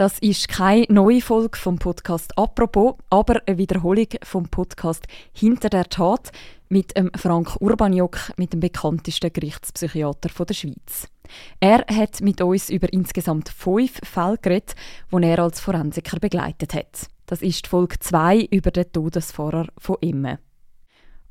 [0.00, 5.90] Das ist keine neue Folge vom Podcast «Apropos», aber eine Wiederholung vom Podcast «Hinter der
[5.90, 6.32] Tat»
[6.70, 11.06] mit dem Frank Urbaniok, mit dem bekanntesten Gerichtspsychiater der Schweiz.
[11.60, 14.74] Er hat mit uns über insgesamt fünf Fälle geredet,
[15.12, 17.08] die er als Forensiker begleitet hat.
[17.26, 20.38] Das ist Folge 2 über den Todesfahrer von Imme.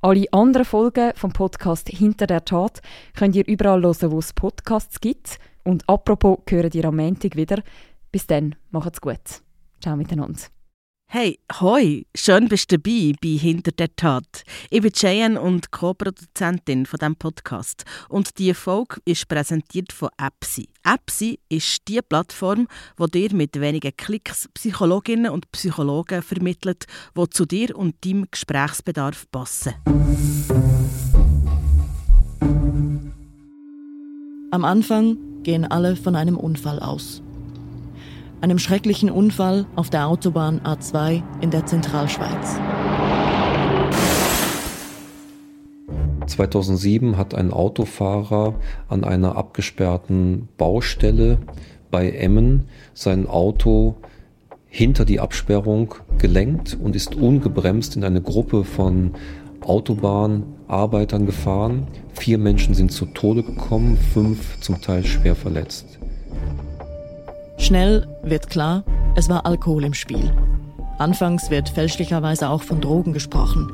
[0.01, 2.83] Alle anderen Folgen vom Podcast «Hinter der Tat»
[3.17, 5.39] könnt ihr überall hören, wo es Podcasts gibt.
[5.65, 7.63] Und apropos, hören ihr am Montag wieder–
[8.11, 9.41] bis dann, macht's gut.
[9.81, 10.39] Ciao miteinander.
[11.11, 14.43] Hey, hoi, schön bist du dabei bei Hinter der Tat.
[14.69, 17.83] Ich bin Cheyenne und Co-Produzentin von diesem Podcast.
[18.09, 20.69] Und diese Folge ist präsentiert von Epsi.
[20.83, 26.85] Epsi ist die Plattform, wo dir mit wenigen Klicks Psychologinnen und Psychologen vermittelt,
[27.17, 29.73] die zu dir und deinem Gesprächsbedarf passen.
[34.51, 37.23] Am Anfang gehen alle von einem Unfall aus
[38.41, 42.59] einem schrecklichen Unfall auf der Autobahn A2 in der Zentralschweiz.
[46.27, 48.55] 2007 hat ein Autofahrer
[48.87, 51.39] an einer abgesperrten Baustelle
[51.91, 53.95] bei Emmen sein Auto
[54.67, 59.15] hinter die Absperrung gelenkt und ist ungebremst in eine Gruppe von
[59.61, 61.87] Autobahnarbeitern gefahren.
[62.13, 65.99] Vier Menschen sind zu Tode gekommen, fünf zum Teil schwer verletzt.
[67.59, 68.83] Schnell wird klar,
[69.15, 70.31] es war Alkohol im Spiel.
[70.97, 73.69] Anfangs wird fälschlicherweise auch von Drogen gesprochen.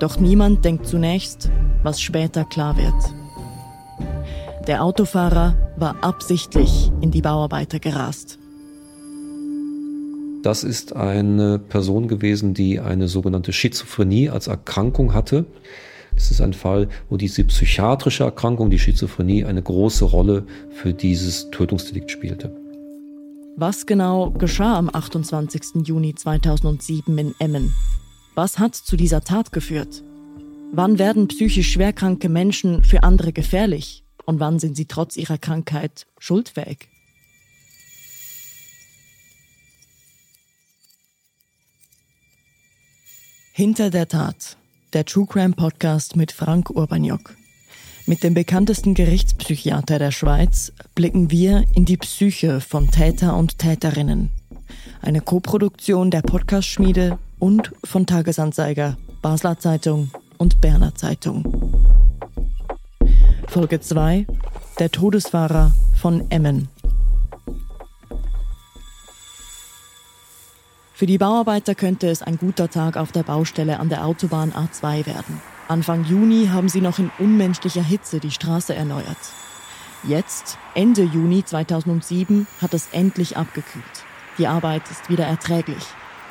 [0.00, 1.48] Doch niemand denkt zunächst,
[1.84, 3.14] was später klar wird.
[4.66, 8.38] Der Autofahrer war absichtlich in die Bauarbeiter gerast.
[10.42, 15.46] Das ist eine Person gewesen, die eine sogenannte Schizophrenie als Erkrankung hatte.
[16.16, 21.50] Es ist ein Fall, wo diese psychiatrische Erkrankung, die Schizophrenie, eine große Rolle für dieses
[21.50, 22.54] Tötungsdelikt spielte.
[23.56, 25.86] Was genau geschah am 28.
[25.86, 27.74] Juni 2007 in Emmen?
[28.34, 30.02] Was hat zu dieser Tat geführt?
[30.72, 34.04] Wann werden psychisch schwerkranke Menschen für andere gefährlich?
[34.24, 36.88] Und wann sind sie trotz ihrer Krankheit schuldfähig?
[43.52, 44.56] Hinter der Tat
[44.92, 47.36] der True Crime Podcast mit Frank Urbaniok.
[48.06, 54.30] Mit dem bekanntesten Gerichtspsychiater der Schweiz blicken wir in die Psyche von Täter und Täterinnen.
[55.00, 61.44] Eine Koproduktion der Podcast-Schmiede und von Tagesanzeiger, Basler Zeitung und Berner Zeitung.
[63.46, 64.26] Folge 2
[64.78, 66.68] Der Todesfahrer von Emmen.
[71.00, 75.06] Für die Bauarbeiter könnte es ein guter Tag auf der Baustelle an der Autobahn A2
[75.06, 75.40] werden.
[75.66, 79.16] Anfang Juni haben sie noch in unmenschlicher Hitze die Straße erneuert.
[80.02, 84.04] Jetzt, Ende Juni 2007, hat es endlich abgekühlt.
[84.36, 85.82] Die Arbeit ist wieder erträglich.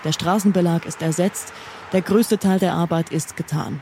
[0.04, 1.52] Der Straßenbelag ist ersetzt,
[1.92, 3.82] der größte Teil der Arbeit ist getan.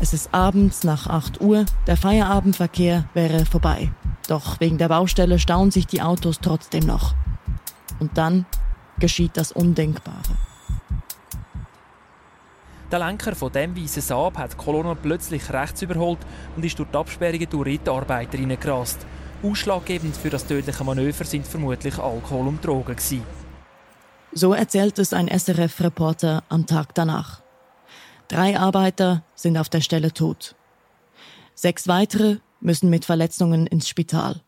[0.00, 3.92] Es ist abends nach 8 Uhr, der Feierabendverkehr wäre vorbei.
[4.26, 7.14] Doch wegen der Baustelle stauen sich die Autos trotzdem noch.
[7.98, 8.46] Und dann
[9.00, 10.36] geschieht das Undenkbare.
[12.90, 16.18] Der Lenker von dem weißen Saab hat die Kolonne plötzlich rechts überholt
[16.56, 19.06] und ist durch die Absperrungen durch Rittarbeiter reingerast.
[19.42, 22.96] Ausschlaggebend für das tödliche Manöver sind vermutlich Alkohol und Drogen.
[22.96, 23.22] Gewesen.
[24.32, 27.42] So erzählt es ein SRF-Reporter am Tag danach.
[28.28, 30.54] Drei Arbeiter sind auf der Stelle tot.
[31.54, 34.40] Sechs weitere müssen mit Verletzungen ins Spital.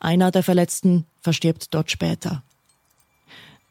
[0.00, 2.42] Einer der Verletzten verstirbt dort später.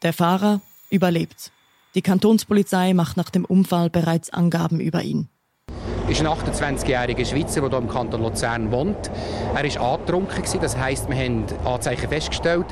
[0.01, 1.51] Der Fahrer überlebt.
[1.93, 5.27] Die Kantonspolizei macht nach dem Unfall bereits Angaben über ihn.
[6.07, 9.11] Ist ein 28-jähriger Schweizer, der hier im Kanton Luzern wohnt.
[9.53, 12.65] Er war angetrunken, das heisst, wir haben Anzeichen festgestellt.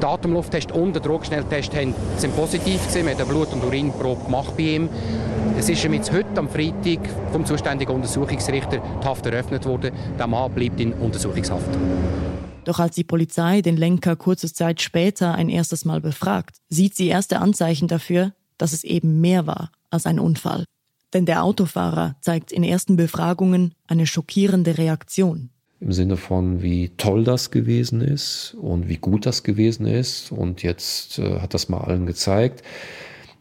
[0.00, 2.80] Der Atemlufttest und der Drogenschnelltest sind positiv.
[2.94, 4.88] Wir haben eine Blut- und Urinprobe gemacht bei ihm.
[5.58, 7.00] Es ist ihm jetzt heute am Freitag
[7.32, 9.92] vom zuständigen Untersuchungsrichter die Haft eröffnet worden.
[10.18, 11.68] Der Mann bleibt in Untersuchungshaft.
[12.64, 17.08] Doch als die Polizei den Lenker kurze Zeit später ein erstes Mal befragt, sieht sie
[17.08, 20.64] erste Anzeichen dafür, dass es eben mehr war als ein Unfall.
[21.12, 25.50] Denn der Autofahrer zeigt in ersten Befragungen eine schockierende Reaktion.
[25.80, 30.30] Im Sinne von, wie toll das gewesen ist und wie gut das gewesen ist.
[30.30, 32.62] Und jetzt äh, hat das mal allen gezeigt.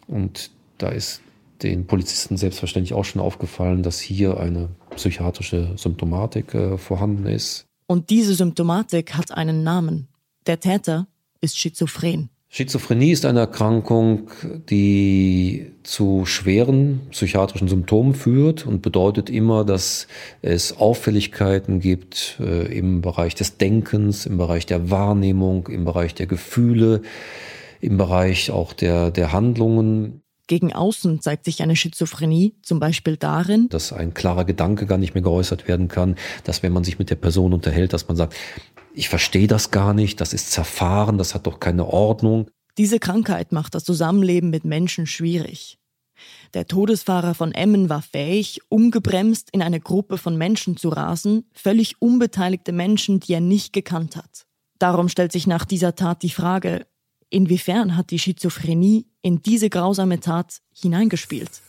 [0.07, 1.21] Und da ist
[1.61, 7.67] den Polizisten selbstverständlich auch schon aufgefallen, dass hier eine psychiatrische Symptomatik äh, vorhanden ist.
[7.91, 10.07] Und diese Symptomatik hat einen Namen.
[10.47, 11.07] Der Täter
[11.41, 12.29] ist schizophren.
[12.47, 14.29] Schizophrenie ist eine Erkrankung,
[14.69, 20.07] die zu schweren psychiatrischen Symptomen führt und bedeutet immer, dass
[20.41, 26.27] es Auffälligkeiten gibt äh, im Bereich des Denkens, im Bereich der Wahrnehmung, im Bereich der
[26.27, 27.01] Gefühle,
[27.81, 30.20] im Bereich auch der, der Handlungen.
[30.51, 35.13] Gegen außen zeigt sich eine Schizophrenie zum Beispiel darin, dass ein klarer Gedanke gar nicht
[35.13, 38.35] mehr geäußert werden kann, dass wenn man sich mit der Person unterhält, dass man sagt,
[38.93, 42.49] ich verstehe das gar nicht, das ist zerfahren, das hat doch keine Ordnung.
[42.77, 45.79] Diese Krankheit macht das Zusammenleben mit Menschen schwierig.
[46.53, 52.01] Der Todesfahrer von Emmen war fähig, ungebremst in eine Gruppe von Menschen zu rasen, völlig
[52.01, 54.47] unbeteiligte Menschen, die er nicht gekannt hat.
[54.79, 56.87] Darum stellt sich nach dieser Tat die Frage,
[57.31, 61.61] inwiefern hat die Schizophrenie in diese grausame Tat hineingespielt?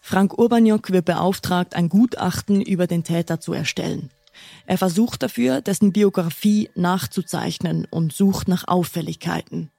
[0.00, 4.10] Frank Urbaniok wird beauftragt, ein Gutachten über den Täter zu erstellen.
[4.66, 9.70] Er versucht dafür, dessen Biografie nachzuzeichnen und sucht nach Auffälligkeiten.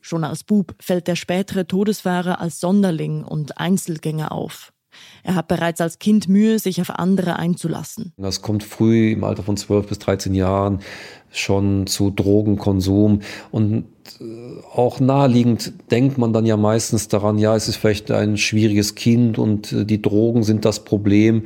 [0.00, 4.72] Schon als Bub fällt der spätere Todesfahrer als Sonderling und Einzelgänger auf.
[5.22, 8.12] Er hat bereits als Kind Mühe, sich auf andere einzulassen.
[8.16, 10.80] Das kommt früh im Alter von 12 bis 13 Jahren
[11.30, 13.20] schon zu Drogenkonsum
[13.50, 13.84] und
[14.20, 14.24] äh,
[14.72, 19.38] auch naheliegend denkt man dann ja meistens daran, ja, es ist vielleicht ein schwieriges Kind
[19.38, 21.44] und äh, die Drogen sind das Problem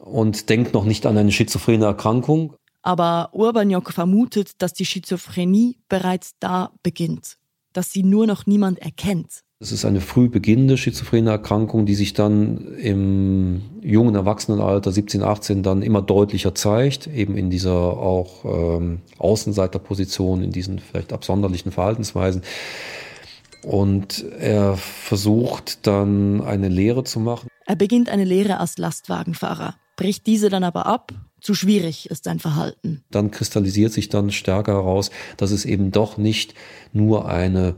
[0.00, 2.54] und denkt noch nicht an eine schizophrene Erkrankung.
[2.82, 7.38] Aber Urbaniok vermutet, dass die Schizophrenie bereits da beginnt,
[7.72, 9.42] dass sie nur noch niemand erkennt.
[9.64, 15.62] Es ist eine früh beginnende schizophrene Erkrankung, die sich dann im jungen Erwachsenenalter, 17, 18,
[15.62, 22.42] dann immer deutlicher zeigt, eben in dieser auch ähm, Außenseiterposition, in diesen vielleicht absonderlichen Verhaltensweisen.
[23.62, 27.48] Und er versucht dann eine Lehre zu machen.
[27.64, 31.14] Er beginnt eine Lehre als Lastwagenfahrer, bricht diese dann aber ab.
[31.40, 33.02] Zu schwierig ist sein Verhalten.
[33.10, 36.52] Dann kristallisiert sich dann stärker heraus, dass es eben doch nicht
[36.92, 37.76] nur eine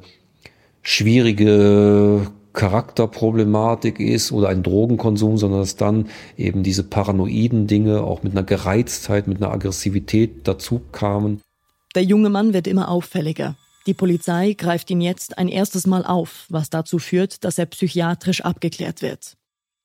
[0.86, 8.32] schwierige Charakterproblematik ist oder ein Drogenkonsum, sondern dass dann eben diese paranoiden Dinge auch mit
[8.32, 11.42] einer Gereiztheit, mit einer Aggressivität dazu kamen.
[11.96, 13.56] Der junge Mann wird immer auffälliger.
[13.88, 18.42] Die Polizei greift ihn jetzt ein erstes Mal auf, was dazu führt, dass er psychiatrisch
[18.42, 19.36] abgeklärt wird.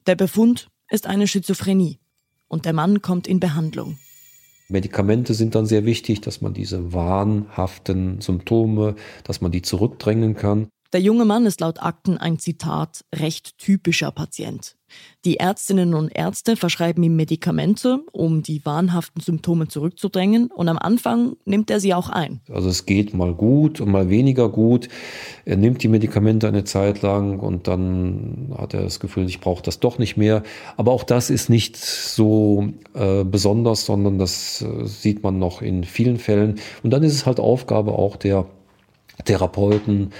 [0.05, 1.97] Der Befund ist eine Schizophrenie
[2.47, 3.97] und der Mann kommt in Behandlung.
[4.69, 10.69] Medikamente sind dann sehr wichtig, dass man diese wahnhaften Symptome, dass man die zurückdrängen kann.
[10.93, 14.75] Der junge Mann ist laut Akten ein Zitat recht typischer Patient.
[15.23, 21.37] Die Ärztinnen und Ärzte verschreiben ihm Medikamente, um die wahnhaften Symptome zurückzudrängen und am Anfang
[21.45, 22.41] nimmt er sie auch ein.
[22.49, 24.89] Also es geht mal gut und mal weniger gut.
[25.45, 29.63] Er nimmt die Medikamente eine Zeit lang und dann hat er das Gefühl, ich brauche
[29.63, 30.43] das doch nicht mehr.
[30.75, 35.85] Aber auch das ist nicht so äh, besonders, sondern das äh, sieht man noch in
[35.85, 36.59] vielen Fällen.
[36.83, 38.45] Und dann ist es halt Aufgabe auch der
[39.23, 40.11] Therapeuten,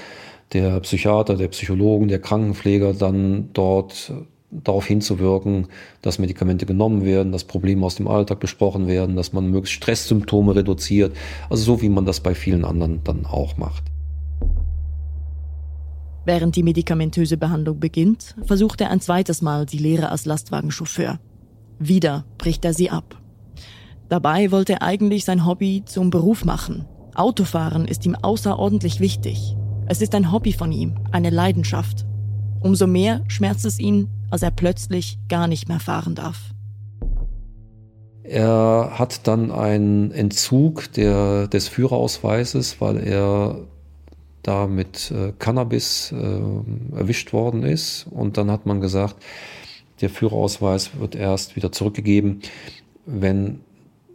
[0.53, 4.12] der Psychiater, der Psychologen, der Krankenpfleger dann dort
[4.51, 5.68] darauf hinzuwirken,
[6.01, 10.56] dass Medikamente genommen werden, dass Probleme aus dem Alltag besprochen werden, dass man möglichst Stresssymptome
[10.56, 11.15] reduziert.
[11.50, 13.83] Also so wie man das bei vielen anderen dann auch macht.
[16.25, 21.19] Während die medikamentöse Behandlung beginnt, versucht er ein zweites Mal die Lehre als Lastwagenchauffeur.
[21.80, 23.18] Wieder bricht er sie ab.
[24.07, 26.86] Dabei wollte er eigentlich sein Hobby zum Beruf machen.
[27.15, 29.56] Autofahren ist ihm außerordentlich wichtig.
[29.91, 32.05] Es ist ein Hobby von ihm, eine Leidenschaft.
[32.61, 36.53] Umso mehr schmerzt es ihn, als er plötzlich gar nicht mehr fahren darf.
[38.23, 43.67] Er hat dann einen Entzug der, des Führerausweises, weil er
[44.43, 48.07] da mit äh, Cannabis äh, erwischt worden ist.
[48.10, 49.17] Und dann hat man gesagt,
[50.00, 52.39] der Führerausweis wird erst wieder zurückgegeben,
[53.05, 53.60] wenn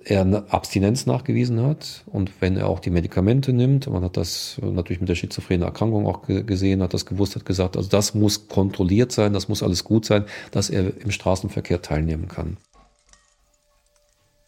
[0.09, 4.57] er eine Abstinenz nachgewiesen hat und wenn er auch die Medikamente nimmt, man hat das
[4.63, 8.47] natürlich mit der schizophrenen Erkrankung auch gesehen, hat das gewusst, hat gesagt, also das muss
[8.47, 12.57] kontrolliert sein, das muss alles gut sein, dass er im Straßenverkehr teilnehmen kann.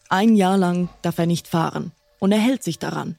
[0.07, 3.17] Ein Jahr lang darf er nicht fahren und er hält sich daran.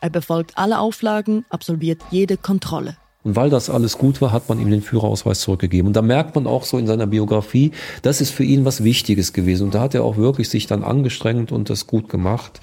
[0.00, 2.96] Er befolgt alle Auflagen, absolviert jede Kontrolle.
[3.26, 5.88] Und weil das alles gut war, hat man ihm den Führerausweis zurückgegeben.
[5.88, 9.32] Und da merkt man auch so in seiner Biografie, das ist für ihn was Wichtiges
[9.32, 9.64] gewesen.
[9.64, 12.60] Und da hat er auch wirklich sich dann angestrengt und das gut gemacht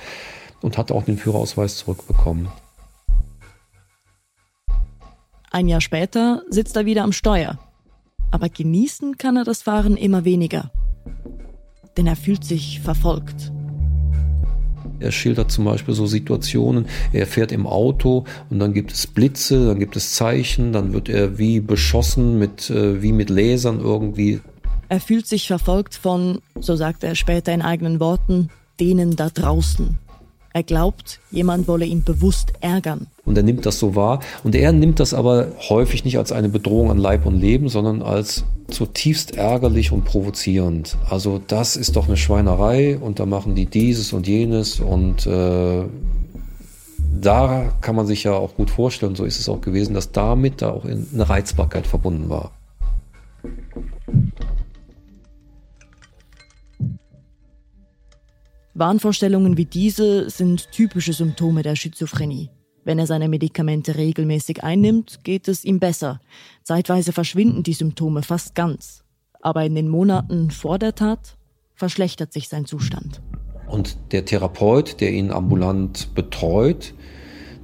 [0.62, 2.48] und hat auch den Führerausweis zurückbekommen.
[5.52, 7.60] Ein Jahr später sitzt er wieder am Steuer.
[8.32, 10.72] Aber genießen kann er das Fahren immer weniger.
[11.98, 13.52] Denn er fühlt sich verfolgt.
[15.04, 19.68] Er schildert zum Beispiel so Situationen, er fährt im Auto und dann gibt es Blitze,
[19.68, 24.40] dann gibt es Zeichen, dann wird er wie beschossen, mit, äh, wie mit Lasern irgendwie.
[24.90, 29.98] Er fühlt sich verfolgt von, so sagt er später in eigenen Worten, denen da draußen.
[30.56, 33.08] Er glaubt, jemand wolle ihn bewusst ärgern.
[33.26, 34.20] Und er nimmt das so wahr.
[34.44, 38.04] Und er nimmt das aber häufig nicht als eine Bedrohung an Leib und Leben, sondern
[38.04, 38.44] als
[38.74, 40.98] zutiefst ärgerlich und provozierend.
[41.10, 45.84] Also das ist doch eine Schweinerei und da machen die dieses und jenes und äh,
[47.22, 50.62] da kann man sich ja auch gut vorstellen, so ist es auch gewesen, dass damit
[50.62, 52.52] da auch eine Reizbarkeit verbunden war.
[58.74, 62.50] Wahnvorstellungen wie diese sind typische Symptome der Schizophrenie.
[62.86, 66.20] Wenn er seine Medikamente regelmäßig einnimmt, geht es ihm besser.
[66.64, 69.04] Zeitweise verschwinden die Symptome fast ganz.
[69.42, 71.38] Aber in den Monaten vor der Tat
[71.76, 73.22] verschlechtert sich sein Zustand.
[73.68, 76.94] Und der Therapeut, der ihn ambulant betreut,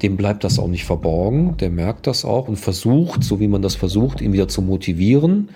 [0.01, 1.57] dem bleibt das auch nicht verborgen.
[1.57, 5.49] Der merkt das auch und versucht, so wie man das versucht, ihn wieder zu motivieren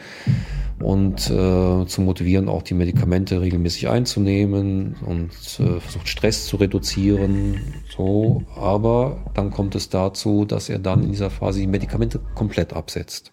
[0.83, 7.61] und äh, zu motivieren, auch die Medikamente regelmäßig einzunehmen und äh, versucht Stress zu reduzieren.
[7.95, 12.73] So, aber dann kommt es dazu, dass er dann in dieser Phase die Medikamente komplett
[12.73, 13.31] absetzt.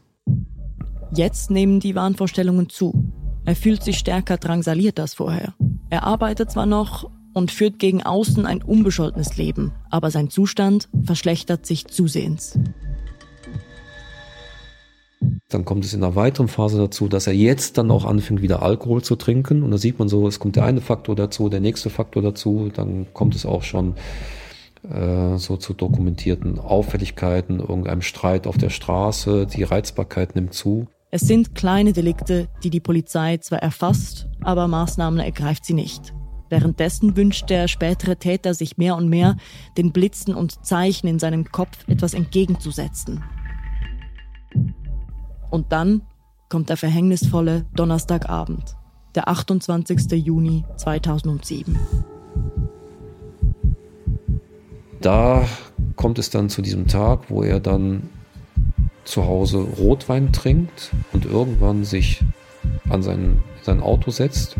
[1.12, 3.12] Jetzt nehmen die Wahnvorstellungen zu.
[3.44, 5.54] Er fühlt sich stärker drangsaliert als vorher.
[5.88, 11.66] Er arbeitet zwar noch und führt gegen außen ein unbescholtenes Leben, aber sein Zustand verschlechtert
[11.66, 12.58] sich zusehends.
[15.50, 18.62] Dann kommt es in einer weiteren Phase dazu, dass er jetzt dann auch anfängt, wieder
[18.62, 19.62] Alkohol zu trinken.
[19.62, 22.70] Und da sieht man so, es kommt der eine Faktor dazu, der nächste Faktor dazu.
[22.72, 23.94] Dann kommt es auch schon
[24.88, 29.46] äh, so zu dokumentierten Auffälligkeiten, irgendeinem Streit auf der Straße.
[29.46, 30.86] Die Reizbarkeit nimmt zu.
[31.10, 36.14] Es sind kleine Delikte, die die Polizei zwar erfasst, aber Maßnahmen ergreift sie nicht.
[36.48, 39.36] Währenddessen wünscht der spätere Täter sich mehr und mehr,
[39.76, 43.24] den Blitzen und Zeichen in seinem Kopf etwas entgegenzusetzen.
[45.50, 46.02] Und dann
[46.48, 48.76] kommt der verhängnisvolle Donnerstagabend,
[49.14, 50.12] der 28.
[50.12, 51.78] Juni 2007.
[55.00, 55.46] Da
[55.96, 58.10] kommt es dann zu diesem Tag, wo er dann
[59.04, 62.22] zu Hause Rotwein trinkt und irgendwann sich
[62.88, 64.56] an sein, sein Auto setzt,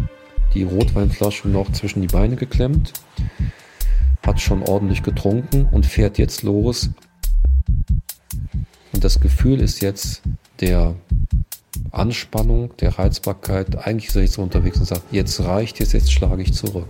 [0.54, 2.92] die Rotweinflasche noch zwischen die Beine geklemmt,
[4.26, 6.90] hat schon ordentlich getrunken und fährt jetzt los.
[8.92, 10.23] Und das Gefühl ist jetzt,
[10.61, 10.95] der
[11.90, 13.76] Anspannung, der Reizbarkeit.
[13.87, 16.88] Eigentlich ist er jetzt unterwegs und sagt, jetzt reicht es, jetzt schlage ich zurück.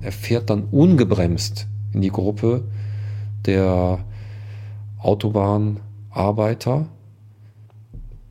[0.00, 2.64] Er fährt dann ungebremst in die Gruppe
[3.46, 4.04] der
[4.98, 6.86] Autobahnarbeiter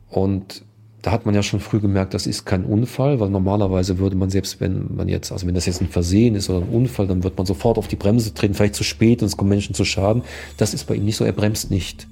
[0.08, 0.64] und
[1.04, 4.30] da hat man ja schon früh gemerkt, das ist kein Unfall, weil normalerweise würde man
[4.30, 7.22] selbst, wenn man jetzt, also wenn das jetzt ein Versehen ist oder ein Unfall, dann
[7.22, 9.84] wird man sofort auf die Bremse treten, vielleicht zu spät und es kommen Menschen zu
[9.84, 10.22] Schaden.
[10.56, 12.06] Das ist bei ihm nicht so, er bremst nicht.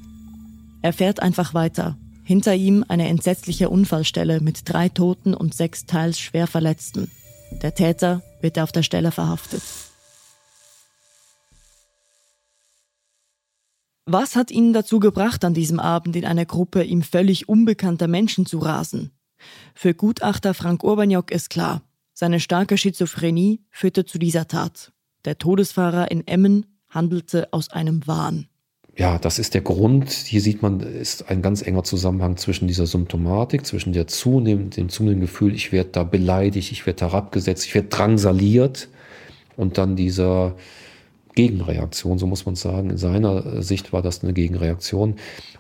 [0.83, 1.97] Er fährt einfach weiter.
[2.23, 7.11] Hinter ihm eine entsetzliche Unfallstelle mit drei Toten und sechs teils schwer Verletzten.
[7.63, 9.63] Der Täter wird auf der Stelle verhaftet.
[14.07, 18.47] Was hat ihn dazu gebracht, an diesem Abend in einer Gruppe ihm völlig unbekannter Menschen
[18.47, 19.13] zu rasen?
[19.75, 21.83] Für Gutachter Frank Urbaniok ist klar,
[22.13, 24.93] seine starke Schizophrenie führte zu dieser Tat.
[25.25, 28.49] Der Todesfahrer in Emmen handelte aus einem Wahn.
[28.97, 30.11] Ja, das ist der Grund.
[30.11, 34.89] Hier sieht man, ist ein ganz enger Zusammenhang zwischen dieser Symptomatik, zwischen der zunehmenden, dem
[34.89, 38.89] zunehmenden Gefühl, ich werde da beleidigt, ich werde herabgesetzt, ich werde drangsaliert
[39.57, 40.57] und dann dieser
[41.35, 42.91] Gegenreaktion, so muss man sagen.
[42.91, 45.17] In seiner Sicht war das eine Gegenreaktion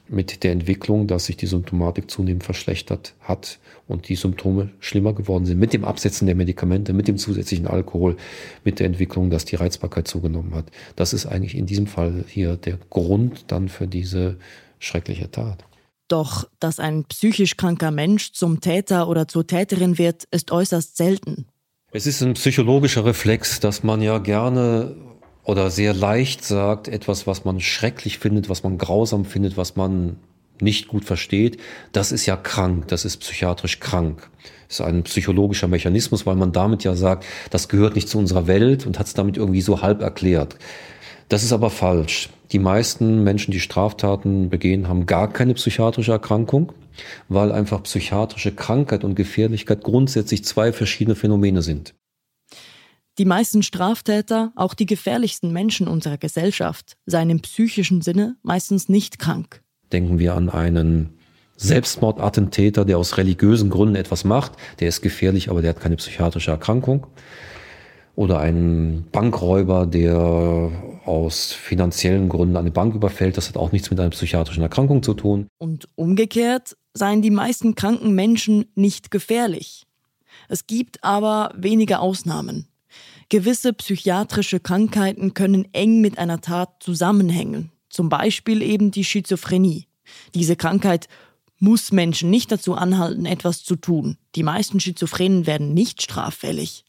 [0.08, 5.46] mit der Entwicklung, dass sich die Symptomatik zunehmend verschlechtert hat und die Symptome schlimmer geworden
[5.46, 5.58] sind.
[5.58, 8.16] Mit dem Absetzen der Medikamente, mit dem zusätzlichen Alkohol,
[8.64, 10.66] mit der Entwicklung, dass die Reizbarkeit zugenommen hat.
[10.96, 14.36] Das ist eigentlich in diesem Fall hier der Grund dann für diese
[14.78, 15.64] schreckliche Tat.
[16.08, 21.46] Doch, dass ein psychisch kranker Mensch zum Täter oder zur Täterin wird, ist äußerst selten.
[21.92, 24.94] Es ist ein psychologischer Reflex, dass man ja gerne
[25.44, 30.16] oder sehr leicht sagt, etwas, was man schrecklich findet, was man grausam findet, was man
[30.60, 31.58] nicht gut versteht,
[31.92, 34.30] das ist ja krank, das ist psychiatrisch krank.
[34.68, 38.46] Das ist ein psychologischer Mechanismus, weil man damit ja sagt, das gehört nicht zu unserer
[38.46, 40.56] Welt und hat es damit irgendwie so halb erklärt.
[41.28, 42.30] Das ist aber falsch.
[42.52, 46.72] Die meisten Menschen, die Straftaten begehen, haben gar keine psychiatrische Erkrankung,
[47.28, 51.94] weil einfach psychiatrische Krankheit und Gefährlichkeit grundsätzlich zwei verschiedene Phänomene sind.
[53.18, 59.18] Die meisten Straftäter, auch die gefährlichsten Menschen unserer Gesellschaft, seien im psychischen Sinne meistens nicht
[59.18, 59.62] krank.
[59.92, 61.10] Denken wir an einen
[61.58, 64.52] Selbstmordattentäter, der aus religiösen Gründen etwas macht.
[64.80, 67.06] Der ist gefährlich, aber der hat keine psychiatrische Erkrankung.
[68.14, 70.70] oder ein Bankräuber, der
[71.06, 73.36] aus finanziellen Gründen eine Bank überfällt.
[73.36, 75.46] Das hat auch nichts mit einer psychiatrischen Erkrankung zu tun.
[75.58, 79.86] Und umgekehrt seien die meisten kranken Menschen nicht gefährlich.
[80.48, 82.68] Es gibt aber wenige Ausnahmen.
[83.32, 89.86] Gewisse psychiatrische Krankheiten können eng mit einer Tat zusammenhängen, zum Beispiel eben die Schizophrenie.
[90.34, 91.08] Diese Krankheit
[91.58, 94.18] muss Menschen nicht dazu anhalten, etwas zu tun.
[94.34, 96.84] Die meisten Schizophrenen werden nicht straffällig.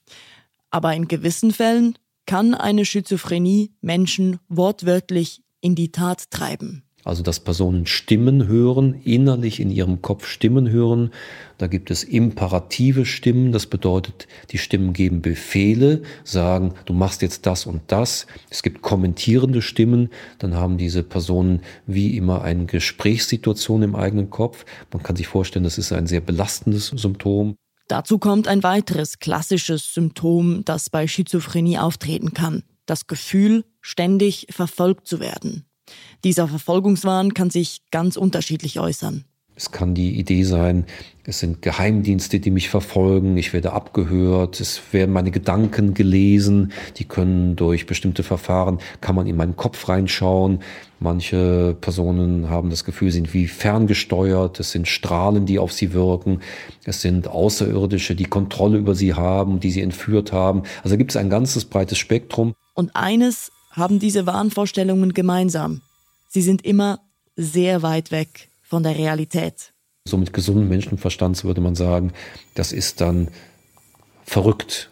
[0.69, 6.82] Aber in gewissen Fällen kann eine Schizophrenie Menschen wortwörtlich in die Tat treiben.
[7.03, 11.12] Also dass Personen Stimmen hören, innerlich in ihrem Kopf Stimmen hören.
[11.57, 17.45] Da gibt es imperative Stimmen, das bedeutet, die Stimmen geben Befehle, sagen, du machst jetzt
[17.45, 18.25] das und das.
[18.50, 24.65] Es gibt kommentierende Stimmen, dann haben diese Personen wie immer eine Gesprächssituation im eigenen Kopf.
[24.91, 27.55] Man kann sich vorstellen, das ist ein sehr belastendes Symptom.
[27.89, 32.63] Dazu kommt ein weiteres klassisches Symptom, das bei Schizophrenie auftreten kann.
[32.86, 35.65] Das Gefühl, ständig verfolgt zu werden.
[36.23, 39.25] Dieser Verfolgungswahn kann sich ganz unterschiedlich äußern.
[39.55, 40.85] Es kann die Idee sein,
[41.25, 47.05] es sind Geheimdienste, die mich verfolgen, ich werde abgehört, es werden meine Gedanken gelesen, die
[47.05, 50.59] können durch bestimmte Verfahren, kann man in meinen Kopf reinschauen.
[51.00, 56.39] Manche Personen haben das Gefühl, sind wie ferngesteuert, es sind Strahlen, die auf sie wirken,
[56.85, 60.63] es sind Außerirdische, die Kontrolle über sie haben, die sie entführt haben.
[60.83, 62.55] Also gibt es ein ganzes breites Spektrum.
[62.73, 65.82] Und eines haben diese Wahnvorstellungen gemeinsam.
[66.30, 67.00] Sie sind immer
[67.36, 69.74] sehr weit weg von der Realität.
[70.08, 72.13] So mit gesundem Menschenverstand würde man sagen,
[72.56, 73.30] das ist dann
[74.25, 74.89] verrückt.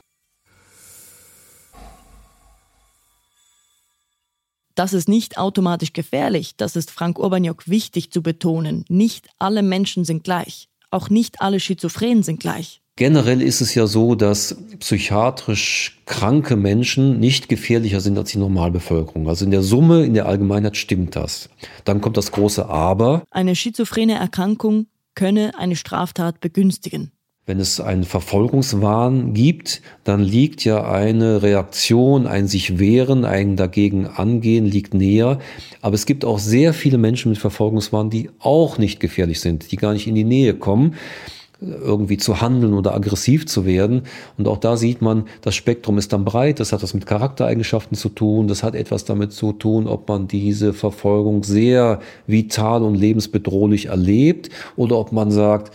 [4.76, 8.86] Das ist nicht automatisch gefährlich, das ist Frank Urbaniok wichtig zu betonen.
[8.88, 10.70] Nicht alle Menschen sind gleich.
[10.90, 12.81] Auch nicht alle Schizophrenen sind gleich.
[13.02, 19.28] Generell ist es ja so, dass psychiatrisch kranke Menschen nicht gefährlicher sind als die Normalbevölkerung.
[19.28, 21.50] Also in der Summe, in der Allgemeinheit stimmt das.
[21.84, 23.24] Dann kommt das große Aber.
[23.32, 27.12] Eine schizophrene Erkrankung könne eine Straftat begünstigen.
[27.48, 34.06] Wenn es einen Verfolgungswahn gibt, dann liegt ja eine Reaktion, ein sich wehren, ein dagegen
[34.06, 35.40] angehen, liegt näher.
[35.82, 39.78] Aber es gibt auch sehr viele Menschen mit Verfolgungswahn, die auch nicht gefährlich sind, die
[39.78, 40.94] gar nicht in die Nähe kommen
[41.62, 44.04] irgendwie zu handeln oder aggressiv zu werden.
[44.38, 47.96] Und auch da sieht man, das Spektrum ist dann breit, das hat was mit Charaktereigenschaften
[47.96, 52.96] zu tun, das hat etwas damit zu tun, ob man diese Verfolgung sehr vital und
[52.96, 55.74] lebensbedrohlich erlebt oder ob man sagt,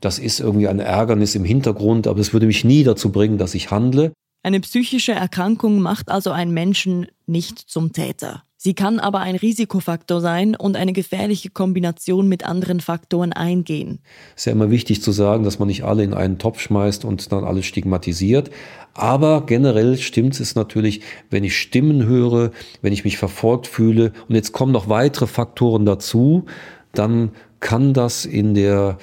[0.00, 3.54] das ist irgendwie ein Ärgernis im Hintergrund, aber es würde mich nie dazu bringen, dass
[3.54, 4.12] ich handle.
[4.42, 8.44] Eine psychische Erkrankung macht also einen Menschen nicht zum Täter.
[8.66, 13.98] Sie kann aber ein Risikofaktor sein und eine gefährliche Kombination mit anderen Faktoren eingehen.
[14.34, 17.04] Es ist ja immer wichtig zu sagen, dass man nicht alle in einen Topf schmeißt
[17.04, 18.50] und dann alles stigmatisiert.
[18.94, 24.34] Aber generell stimmt es natürlich, wenn ich Stimmen höre, wenn ich mich verfolgt fühle und
[24.34, 26.46] jetzt kommen noch weitere Faktoren dazu,
[26.94, 28.96] dann kann das in der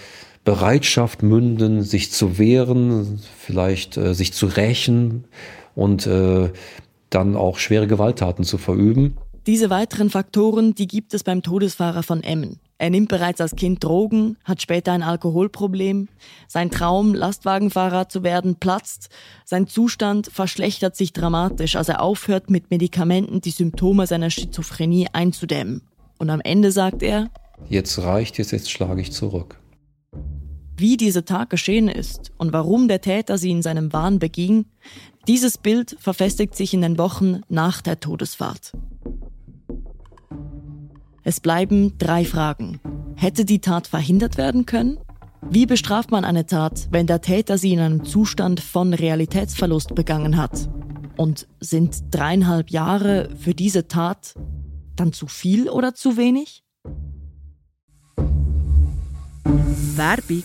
[0.44, 5.26] Bereitschaft münden, sich zu wehren, vielleicht äh, sich zu rächen
[5.76, 6.50] und äh,
[7.12, 9.18] dann auch schwere Gewalttaten zu verüben.
[9.48, 12.60] Diese weiteren Faktoren, die gibt es beim Todesfahrer von Emmen.
[12.78, 16.10] Er nimmt bereits als Kind Drogen, hat später ein Alkoholproblem.
[16.48, 19.10] Sein Traum, Lastwagenfahrer zu werden, platzt.
[19.44, 25.82] Sein Zustand verschlechtert sich dramatisch, als er aufhört, mit Medikamenten die Symptome seiner Schizophrenie einzudämmen.
[26.20, 27.30] Und am Ende sagt er,
[27.68, 29.60] Jetzt reicht es, jetzt schlage ich zurück.
[30.78, 34.66] Wie dieser Tag geschehen ist und warum der Täter sie in seinem Wahn beging,
[35.28, 38.74] dieses Bild verfestigt sich in den Wochen nach der Todesfahrt.
[41.24, 42.80] Es bleiben drei Fragen.
[43.16, 44.98] Hätte die Tat verhindert werden können?
[45.48, 50.38] Wie bestraft man eine Tat, wenn der Täter sie in einem Zustand von Realitätsverlust begangen
[50.38, 50.70] hat?
[51.18, 54.34] Und sind dreieinhalb Jahre für diese Tat
[54.96, 56.64] dann zu viel oder zu wenig?
[59.46, 60.44] Werbung.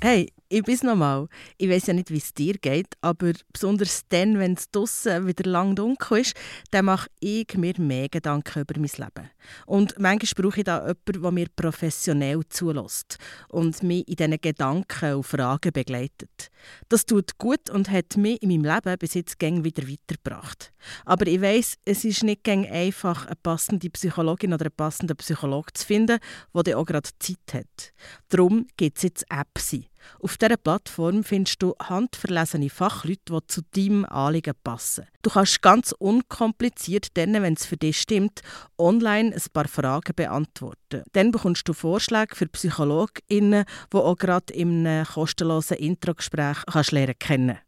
[0.00, 1.28] Hey, ich bin's nochmal.
[1.58, 5.48] Ich weiß ja nicht, wie es dir geht, aber besonders dann, wenn es draussen wieder
[5.48, 6.34] lang dunkel ist,
[6.70, 9.30] dann mache ich mir mehr Gedanken über mein Leben.
[9.66, 15.14] Und manchmal brauche ich da jemanden, der mir professionell zulässt und mich in diesen Gedanken
[15.14, 16.50] und Fragen begleitet.
[16.88, 20.72] Das tut gut und hat mich in meinem Leben bis jetzt gäng wieder weitergebracht.
[21.04, 25.74] Aber ich weiß, es ist nicht gäng einfach, eine passende Psychologin oder einen passenden Psychologen
[25.74, 26.18] zu finden,
[26.54, 27.92] der auch gerade Zeit hat.
[28.28, 29.88] Darum gibt es jetzt Epsi
[30.20, 35.06] Auf dieser Plattform findest du handverlesene Fachleute, die zu deinem Anliegen passen.
[35.22, 38.42] Du kannst ganz unkompliziert, dann, wenn es für dich stimmt,
[38.78, 41.02] online ein paar Fragen beantworten.
[41.12, 47.58] Dann bekommst du Vorschläge für PsychologInnen, die auch gerade einem kostenlosen Introgespräch kannst lernen kennen.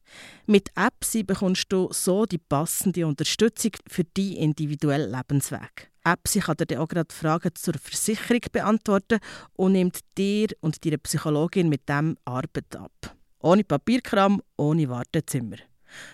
[0.46, 5.90] Mit Apps bekommst du so die passende Unterstützung für deinen individuellen Lebensweg.
[6.04, 9.18] Epsi kann dir auch gerade Fragen zur Versicherung beantworten
[9.54, 13.16] und nimmt dir und deiner Psychologin mit dem Arbeit ab.
[13.40, 15.56] Ohne Papierkram, ohne Wartezimmer.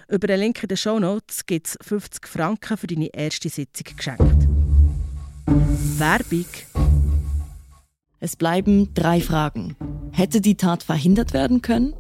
[0.09, 3.96] Über den Link in den Show Notes gibt es 50 Franken für deine erste Sitzung
[3.96, 4.48] geschenkt.
[5.98, 6.46] Werbung.
[8.18, 9.76] Es bleiben drei Fragen.
[10.12, 11.94] Hätte die Tat verhindert werden können?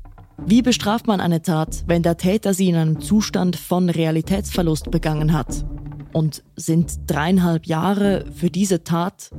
[0.44, 5.32] Wie bestraft man eine Tat, wenn der Täter sie in einem Zustand von Realitätsverlust begangen
[5.32, 5.64] hat?
[6.12, 9.30] Und sind dreieinhalb Jahre für diese Tat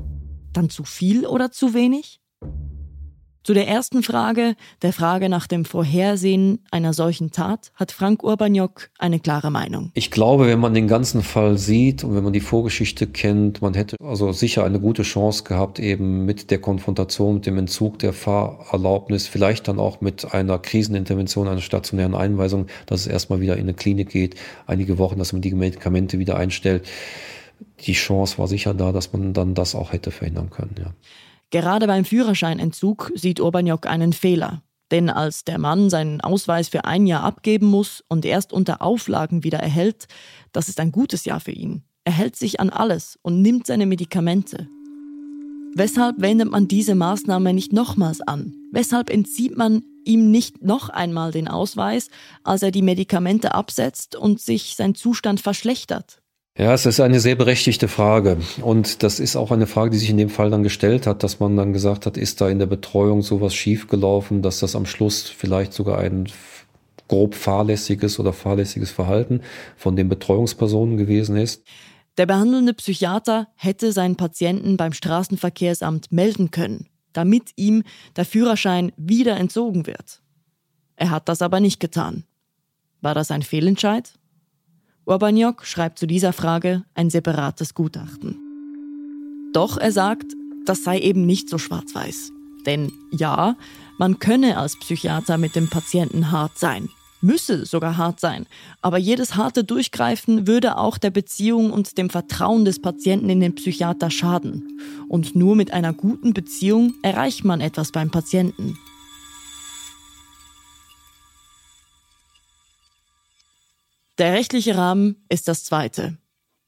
[0.53, 2.19] dann zu viel oder zu wenig?
[3.47, 8.89] Zu der ersten Frage, der Frage nach dem Vorhersehen einer solchen Tat, hat Frank Urbaniok
[8.99, 9.89] eine klare Meinung.
[9.93, 13.73] Ich glaube, wenn man den ganzen Fall sieht und wenn man die Vorgeschichte kennt, man
[13.73, 18.11] hätte also sicher eine gute Chance gehabt, eben mit der Konfrontation, mit dem Entzug der
[18.11, 23.61] Fahrerlaubnis, vielleicht dann auch mit einer Krisenintervention, einer stationären Einweisung, dass es erstmal wieder in
[23.61, 26.85] eine Klinik geht, einige Wochen, dass man die Medikamente wieder einstellt.
[27.79, 30.91] Die Chance war sicher da, dass man dann das auch hätte verhindern können, ja.
[31.49, 34.63] Gerade beim Führerscheinentzug sieht Urbaniok einen Fehler.
[34.91, 39.43] Denn als der Mann seinen Ausweis für ein Jahr abgeben muss und erst unter Auflagen
[39.43, 40.07] wieder erhält,
[40.53, 41.83] das ist ein gutes Jahr für ihn.
[42.05, 44.69] Er hält sich an alles und nimmt seine Medikamente.
[45.75, 48.55] Weshalb wendet man diese Maßnahme nicht nochmals an?
[48.71, 52.09] Weshalb entzieht man ihm nicht noch einmal den Ausweis,
[52.43, 56.21] als er die Medikamente absetzt und sich sein Zustand verschlechtert?
[56.57, 58.39] Ja, es ist eine sehr berechtigte Frage.
[58.63, 61.39] Und das ist auch eine Frage, die sich in dem Fall dann gestellt hat, dass
[61.39, 65.29] man dann gesagt hat, ist da in der Betreuung sowas schiefgelaufen, dass das am Schluss
[65.29, 66.27] vielleicht sogar ein
[67.07, 69.41] grob fahrlässiges oder fahrlässiges Verhalten
[69.75, 71.63] von den Betreuungspersonen gewesen ist.
[72.17, 77.83] Der behandelnde Psychiater hätte seinen Patienten beim Straßenverkehrsamt melden können, damit ihm
[78.15, 80.23] der Führerschein wieder entzogen wird.
[80.95, 82.23] Er hat das aber nicht getan.
[83.01, 84.13] War das ein Fehlentscheid?
[85.07, 88.37] Urbaniok schreibt zu dieser Frage ein separates Gutachten.
[89.53, 90.33] Doch er sagt,
[90.65, 92.33] das sei eben nicht so schwarz-weiß.
[92.65, 93.55] Denn ja,
[93.97, 96.89] man könne als Psychiater mit dem Patienten hart sein,
[97.21, 98.47] müsse sogar hart sein,
[98.81, 103.55] aber jedes harte Durchgreifen würde auch der Beziehung und dem Vertrauen des Patienten in den
[103.55, 104.81] Psychiater schaden.
[105.07, 108.77] Und nur mit einer guten Beziehung erreicht man etwas beim Patienten.
[114.17, 116.17] Der rechtliche Rahmen ist das zweite.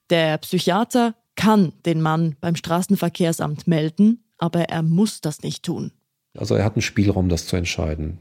[0.09, 5.91] Der Psychiater kann den Mann beim Straßenverkehrsamt melden, aber er muss das nicht tun.
[6.37, 8.19] Also er hat einen Spielraum, das zu entscheiden.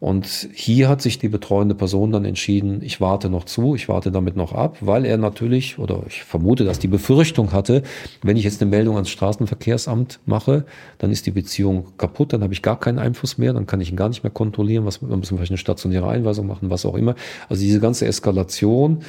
[0.00, 4.10] Und hier hat sich die betreuende Person dann entschieden, ich warte noch zu, ich warte
[4.10, 7.82] damit noch ab, weil er natürlich, oder ich vermute, dass die Befürchtung hatte,
[8.22, 10.66] wenn ich jetzt eine Meldung ans Straßenverkehrsamt mache,
[10.98, 13.90] dann ist die Beziehung kaputt, dann habe ich gar keinen Einfluss mehr, dann kann ich
[13.90, 16.84] ihn gar nicht mehr kontrollieren, was, dann müssen wir vielleicht eine stationäre Einweisung machen, was
[16.84, 17.14] auch immer.
[17.48, 19.02] Also diese ganze Eskalation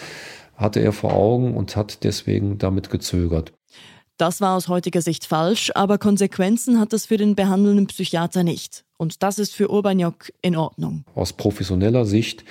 [0.55, 3.51] hatte er vor Augen und hat deswegen damit gezögert.
[4.17, 8.84] Das war aus heutiger Sicht falsch, aber Konsequenzen hat es für den behandelnden Psychiater nicht.
[8.97, 11.03] Und das ist für Urbaniok in Ordnung.
[11.15, 12.45] Aus professioneller Sicht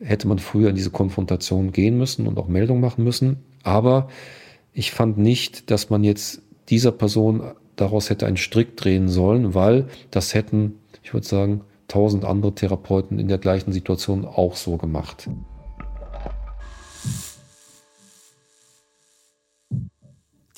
[0.00, 3.38] hätte man früher in diese Konfrontation gehen müssen und auch Meldung machen müssen.
[3.62, 4.08] Aber
[4.72, 7.42] ich fand nicht, dass man jetzt dieser Person
[7.76, 13.18] daraus hätte einen Strick drehen sollen, weil das hätten, ich würde sagen, tausend andere Therapeuten
[13.18, 15.28] in der gleichen Situation auch so gemacht.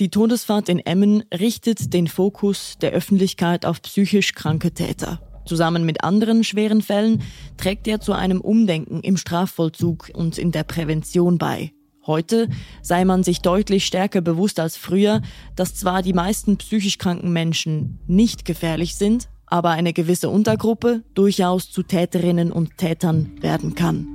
[0.00, 5.20] Die Todesfahrt in Emmen richtet den Fokus der Öffentlichkeit auf psychisch kranke Täter.
[5.46, 7.22] Zusammen mit anderen schweren Fällen
[7.56, 11.72] trägt er zu einem Umdenken im Strafvollzug und in der Prävention bei.
[12.06, 12.48] Heute
[12.82, 15.22] sei man sich deutlich stärker bewusst als früher,
[15.54, 21.70] dass zwar die meisten psychisch kranken Menschen nicht gefährlich sind, aber eine gewisse Untergruppe durchaus
[21.70, 24.13] zu Täterinnen und Tätern werden kann.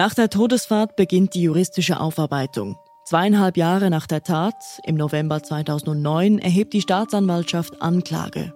[0.00, 2.78] Nach der Todesfahrt beginnt die juristische Aufarbeitung.
[3.04, 4.54] Zweieinhalb Jahre nach der Tat,
[4.86, 8.54] im November 2009, erhebt die Staatsanwaltschaft Anklage.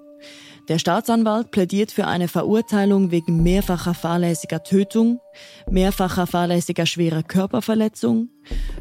[0.71, 5.21] Der Staatsanwalt plädiert für eine Verurteilung wegen mehrfacher fahrlässiger Tötung,
[5.69, 8.31] mehrfacher fahrlässiger schwerer Körperverletzung,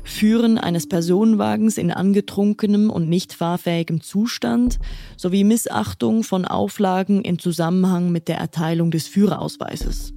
[0.06, 4.80] Führen eines Personenwagens in angetrunkenem und nicht fahrfähigem Zustand
[5.18, 10.14] sowie Missachtung von Auflagen in Zusammenhang mit der Erteilung des Führerausweises.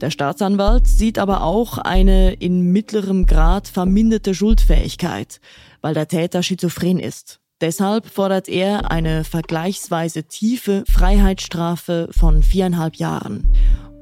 [0.00, 5.40] Der Staatsanwalt sieht aber auch eine in mittlerem Grad verminderte Schuldfähigkeit,
[5.80, 7.40] weil der Täter schizophren ist.
[7.60, 13.44] Deshalb fordert er eine vergleichsweise tiefe Freiheitsstrafe von viereinhalb Jahren.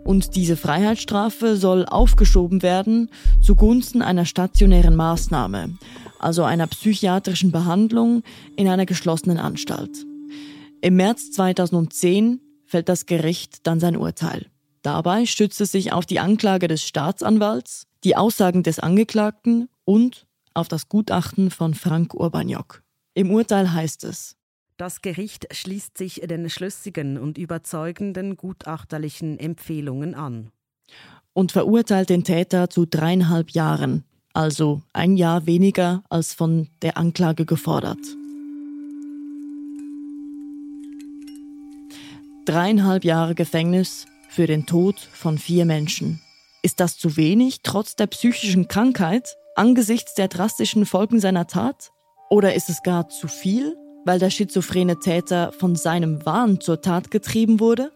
[0.05, 5.71] Und diese Freiheitsstrafe soll aufgeschoben werden zugunsten einer stationären Maßnahme,
[6.19, 8.23] also einer psychiatrischen Behandlung
[8.57, 10.05] in einer geschlossenen Anstalt.
[10.83, 14.47] Im März 2010 fällt das Gericht dann sein Urteil.
[14.87, 20.69] Dabei stützt es sich auf die Anklage des Staatsanwalts, die Aussagen des Angeklagten und auf
[20.69, 22.85] das Gutachten von Frank Urbaniok.
[23.13, 24.37] Im Urteil heißt es,
[24.77, 30.53] das Gericht schließt sich den schlüssigen und überzeugenden gutachterlichen Empfehlungen an.
[31.33, 37.45] Und verurteilt den Täter zu dreieinhalb Jahren, also ein Jahr weniger als von der Anklage
[37.45, 37.99] gefordert.
[42.45, 46.21] Dreieinhalb Jahre Gefängnis für den Tod von vier Menschen.
[46.63, 51.91] Ist das zu wenig, trotz der psychischen Krankheit, angesichts der drastischen Folgen seiner Tat?
[52.29, 57.11] Oder ist es gar zu viel, weil der schizophrene Täter von seinem Wahn zur Tat
[57.11, 57.91] getrieben wurde?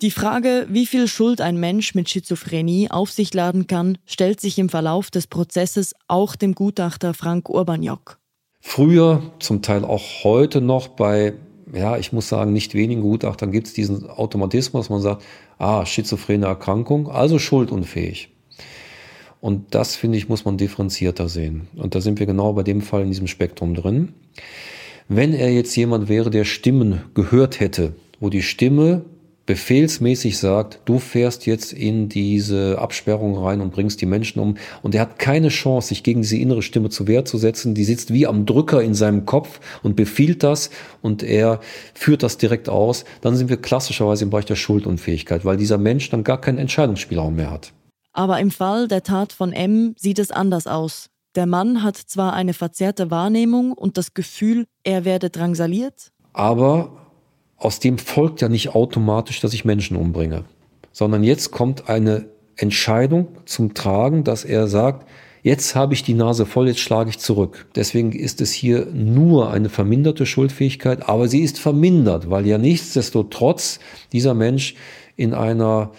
[0.00, 4.60] Die Frage, wie viel Schuld ein Mensch mit Schizophrenie auf sich laden kann, stellt sich
[4.60, 8.20] im Verlauf des Prozesses auch dem Gutachter Frank Urbaniok.
[8.60, 11.34] Früher, zum Teil auch heute noch bei,
[11.72, 15.22] ja, ich muss sagen, nicht wenigen Gutachtern gibt es diesen Automatismus, man sagt,
[15.58, 18.30] ah, schizophrene Erkrankung, also schuldunfähig.
[19.40, 21.68] Und das, finde ich, muss man differenzierter sehen.
[21.76, 24.14] Und da sind wir genau bei dem Fall in diesem Spektrum drin.
[25.08, 29.04] Wenn er jetzt jemand wäre, der Stimmen gehört hätte, wo die Stimme
[29.48, 34.58] befehlsmäßig sagt, du fährst jetzt in diese Absperrung rein und bringst die Menschen um.
[34.82, 37.74] Und er hat keine Chance, sich gegen diese innere Stimme zu Wehr zu setzen.
[37.74, 40.68] Die sitzt wie am Drücker in seinem Kopf und befiehlt das
[41.00, 41.60] und er
[41.94, 43.06] führt das direkt aus.
[43.22, 47.34] Dann sind wir klassischerweise im Bereich der Schuldunfähigkeit, weil dieser Mensch dann gar keinen Entscheidungsspielraum
[47.34, 47.72] mehr hat.
[48.12, 51.08] Aber im Fall der Tat von M sieht es anders aus.
[51.36, 56.12] Der Mann hat zwar eine verzerrte Wahrnehmung und das Gefühl, er werde drangsaliert.
[56.34, 56.97] Aber
[57.58, 60.44] aus dem folgt ja nicht automatisch, dass ich Menschen umbringe,
[60.92, 65.08] sondern jetzt kommt eine Entscheidung zum Tragen, dass er sagt,
[65.42, 67.66] jetzt habe ich die Nase voll, jetzt schlage ich zurück.
[67.74, 73.80] Deswegen ist es hier nur eine verminderte Schuldfähigkeit, aber sie ist vermindert, weil ja nichtsdestotrotz
[74.12, 74.74] dieser Mensch
[75.16, 75.92] in einer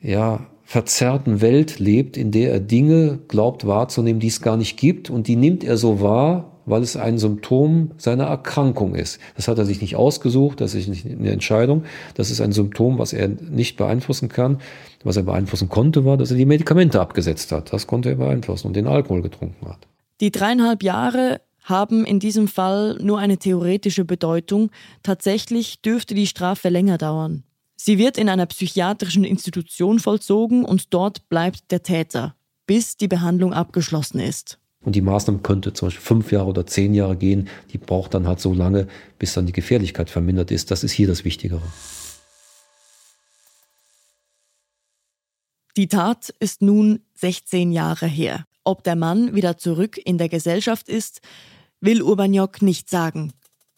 [0.00, 5.10] ja, verzerrten Welt lebt, in der er Dinge glaubt wahrzunehmen, die es gar nicht gibt.
[5.10, 9.20] Und die nimmt er so wahr, weil es ein Symptom seiner Erkrankung ist.
[9.36, 11.84] Das hat er sich nicht ausgesucht, das ist nicht eine Entscheidung.
[12.14, 14.60] Das ist ein Symptom, was er nicht beeinflussen kann.
[15.02, 17.72] Was er beeinflussen konnte, war, dass er die Medikamente abgesetzt hat.
[17.72, 19.86] Das konnte er beeinflussen und den Alkohol getrunken hat.
[20.20, 24.70] Die dreieinhalb Jahre haben in diesem Fall nur eine theoretische Bedeutung.
[25.02, 27.44] Tatsächlich dürfte die Strafe länger dauern.
[27.76, 32.34] Sie wird in einer psychiatrischen Institution vollzogen und dort bleibt der Täter,
[32.66, 34.59] bis die Behandlung abgeschlossen ist.
[34.82, 37.48] Und die Maßnahme könnte zum Beispiel fünf Jahre oder zehn Jahre gehen.
[37.72, 38.88] Die braucht dann halt so lange,
[39.18, 40.70] bis dann die Gefährlichkeit vermindert ist.
[40.70, 41.62] Das ist hier das Wichtigere.
[45.76, 48.46] Die Tat ist nun 16 Jahre her.
[48.64, 51.20] Ob der Mann wieder zurück in der Gesellschaft ist,
[51.80, 53.32] will Urbaniok nicht sagen.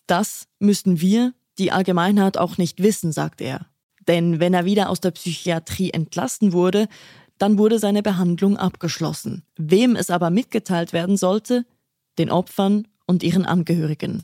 [0.06, 3.66] Das müssen wir, die Allgemeinheit, auch nicht wissen, sagt er.
[4.08, 6.88] Denn wenn er wieder aus der Psychiatrie entlassen wurde,
[7.42, 9.42] dann wurde seine Behandlung abgeschlossen.
[9.56, 11.66] Wem es aber mitgeteilt werden sollte?
[12.16, 14.22] Den Opfern und ihren Angehörigen.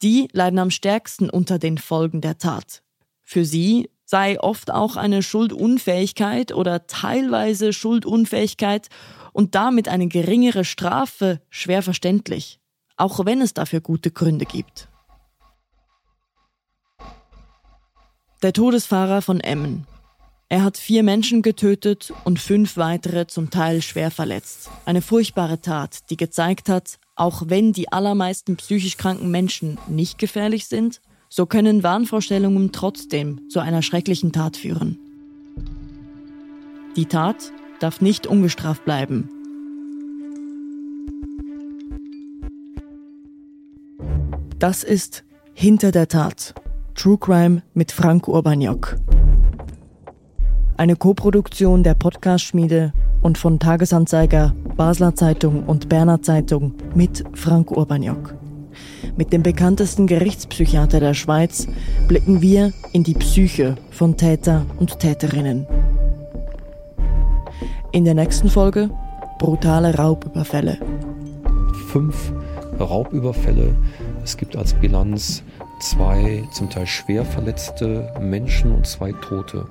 [0.00, 2.84] Die leiden am stärksten unter den Folgen der Tat.
[3.24, 8.90] Für sie sei oft auch eine Schuldunfähigkeit oder teilweise Schuldunfähigkeit
[9.32, 12.60] und damit eine geringere Strafe schwer verständlich,
[12.96, 14.88] auch wenn es dafür gute Gründe gibt.
[18.40, 19.88] Der Todesfahrer von Emmen.
[20.48, 24.70] Er hat vier Menschen getötet und fünf weitere zum Teil schwer verletzt.
[24.84, 30.66] Eine furchtbare Tat, die gezeigt hat, auch wenn die allermeisten psychisch kranken Menschen nicht gefährlich
[30.66, 34.98] sind, so können Wahnvorstellungen trotzdem zu einer schrecklichen Tat führen.
[36.94, 39.28] Die Tat darf nicht ungestraft bleiben.
[44.60, 46.54] Das ist Hinter der Tat
[46.94, 48.96] True Crime mit Frank Urbaniok.
[50.78, 58.34] Eine Koproduktion der Podcast-Schmiede und von Tagesanzeiger, Basler Zeitung und Berner Zeitung mit Frank Urbaniok.
[59.16, 61.66] Mit dem bekanntesten Gerichtspsychiater der Schweiz
[62.08, 65.66] blicken wir in die Psyche von Täter und Täterinnen.
[67.92, 68.90] In der nächsten Folge
[69.38, 70.78] brutale Raubüberfälle.
[71.88, 72.34] Fünf
[72.78, 73.74] Raubüberfälle.
[74.22, 75.42] Es gibt als Bilanz
[75.80, 79.66] zwei zum Teil schwer verletzte Menschen und zwei Tote.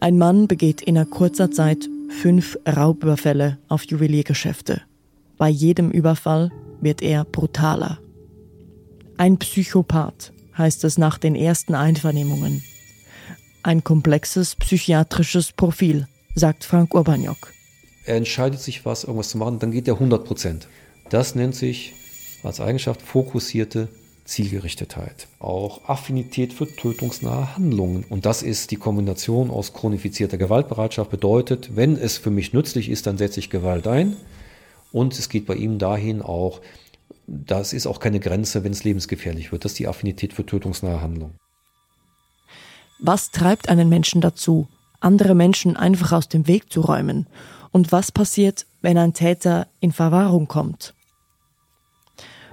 [0.00, 4.82] Ein Mann begeht in kurzer Zeit fünf Raubüberfälle auf Juweliergeschäfte.
[5.38, 7.98] Bei jedem Überfall wird er brutaler.
[9.16, 12.62] Ein Psychopath heißt es nach den ersten Einvernehmungen.
[13.62, 17.52] Ein komplexes psychiatrisches Profil, sagt Frank Urbaniok.
[18.04, 20.68] Er entscheidet sich was, irgendwas zu machen, dann geht er 100 Prozent.
[21.10, 21.94] Das nennt sich
[22.42, 23.88] als Eigenschaft fokussierte
[24.26, 25.28] Zielgerichtetheit.
[25.38, 28.04] Auch Affinität für tötungsnahe Handlungen.
[28.08, 31.10] Und das ist die Kombination aus chronifizierter Gewaltbereitschaft.
[31.10, 34.16] Bedeutet, wenn es für mich nützlich ist, dann setze ich Gewalt ein.
[34.92, 36.60] Und es geht bei ihm dahin auch,
[37.26, 39.64] das ist auch keine Grenze, wenn es lebensgefährlich wird.
[39.64, 41.34] Das ist die Affinität für tötungsnahe Handlungen.
[42.98, 44.68] Was treibt einen Menschen dazu,
[45.00, 47.26] andere Menschen einfach aus dem Weg zu räumen?
[47.72, 50.94] Und was passiert, wenn ein Täter in Verwahrung kommt?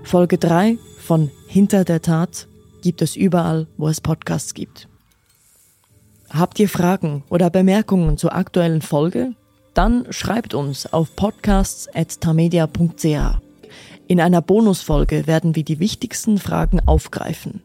[0.03, 2.47] Folge 3 von Hinter der Tat
[2.81, 4.87] gibt es überall, wo es Podcasts gibt.
[6.31, 9.35] Habt ihr Fragen oder Bemerkungen zur aktuellen Folge?
[9.75, 13.05] Dann schreibt uns auf podcasts.tamedia.ch.
[14.07, 17.61] In einer Bonusfolge werden wir die wichtigsten Fragen aufgreifen.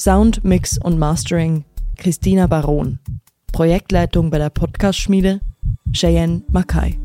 [0.00, 1.66] Sound, Mix und Mastering
[1.98, 3.00] Christina Baron,
[3.52, 5.42] Projektleitung bei der Podcast-Schmiede
[5.92, 6.98] Cheyenne Mackay.